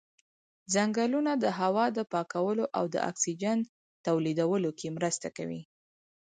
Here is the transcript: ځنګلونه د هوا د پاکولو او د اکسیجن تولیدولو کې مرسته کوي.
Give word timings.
ځنګلونه 0.73 1.31
د 1.43 1.45
هوا 1.59 1.85
د 1.97 1.99
پاکولو 2.11 2.65
او 2.77 2.85
د 2.93 2.95
اکسیجن 3.09 3.57
تولیدولو 4.07 4.69
کې 4.79 4.87
مرسته 4.97 5.27
کوي. 5.37 5.61